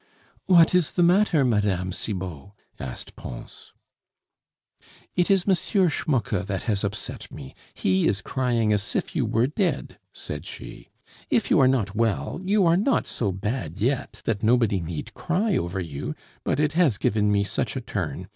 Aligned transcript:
"What 0.47 0.73
is 0.73 0.93
the 0.93 1.03
matter, 1.03 1.45
Mme. 1.45 1.91
Cibot?" 1.91 2.53
asked 2.79 3.15
Pons. 3.15 3.71
"It 5.15 5.29
is 5.29 5.43
M. 5.47 5.53
Schmucke 5.89 6.43
that 6.43 6.63
has 6.63 6.83
upset 6.83 7.31
me; 7.31 7.53
he 7.75 8.07
is 8.07 8.23
crying 8.23 8.73
as 8.73 8.95
if 8.95 9.15
you 9.15 9.27
were 9.27 9.45
dead," 9.45 9.99
said 10.11 10.43
she. 10.47 10.89
"If 11.29 11.51
you 11.51 11.59
are 11.59 11.67
not 11.67 11.93
well, 11.93 12.41
you 12.43 12.65
are 12.65 12.77
not 12.77 13.05
so 13.05 13.31
bad 13.31 13.77
yet 13.77 14.23
that 14.25 14.41
nobody 14.41 14.81
need 14.81 15.13
cry 15.13 15.55
over 15.55 15.79
you; 15.79 16.15
but 16.43 16.59
it 16.59 16.71
has 16.71 16.97
given 16.97 17.31
me 17.31 17.43
such 17.43 17.75
a 17.75 17.81
turn! 17.81 18.27